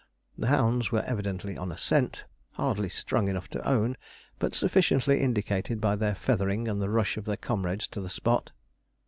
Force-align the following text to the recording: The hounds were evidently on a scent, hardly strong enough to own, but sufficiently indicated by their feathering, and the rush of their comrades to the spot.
The 0.35 0.47
hounds 0.47 0.91
were 0.91 1.03
evidently 1.03 1.55
on 1.55 1.71
a 1.71 1.77
scent, 1.77 2.25
hardly 2.53 2.89
strong 2.89 3.27
enough 3.27 3.47
to 3.49 3.67
own, 3.69 3.97
but 4.39 4.55
sufficiently 4.55 5.21
indicated 5.21 5.79
by 5.79 5.95
their 5.95 6.15
feathering, 6.15 6.67
and 6.67 6.81
the 6.81 6.89
rush 6.89 7.17
of 7.17 7.25
their 7.25 7.37
comrades 7.37 7.87
to 7.89 8.01
the 8.01 8.09
spot. 8.09 8.51